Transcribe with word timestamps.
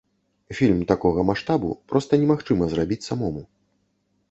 Фільм 0.59 0.79
такога 0.91 1.25
маштабу 1.31 1.69
проста 1.93 2.21
немагчыма 2.23 2.71
зрабіць 2.75 3.01
самому. 3.11 3.47